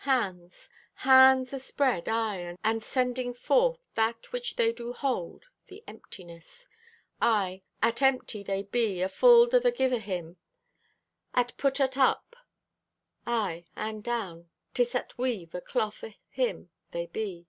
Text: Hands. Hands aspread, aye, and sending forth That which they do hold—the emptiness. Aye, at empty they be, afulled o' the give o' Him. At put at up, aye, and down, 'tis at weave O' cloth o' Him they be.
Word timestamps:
Hands. 0.00 0.68
Hands 0.96 1.50
aspread, 1.54 2.06
aye, 2.06 2.58
and 2.62 2.82
sending 2.84 3.32
forth 3.32 3.78
That 3.94 4.30
which 4.30 4.56
they 4.56 4.70
do 4.70 4.92
hold—the 4.92 5.84
emptiness. 5.86 6.68
Aye, 7.22 7.62
at 7.82 8.02
empty 8.02 8.42
they 8.42 8.64
be, 8.64 9.00
afulled 9.00 9.54
o' 9.54 9.58
the 9.58 9.72
give 9.72 9.94
o' 9.94 9.98
Him. 9.98 10.36
At 11.32 11.56
put 11.56 11.80
at 11.80 11.96
up, 11.96 12.36
aye, 13.26 13.64
and 13.74 14.04
down, 14.04 14.50
'tis 14.74 14.94
at 14.94 15.16
weave 15.16 15.54
O' 15.54 15.62
cloth 15.62 16.04
o' 16.04 16.12
Him 16.28 16.68
they 16.90 17.06
be. 17.06 17.46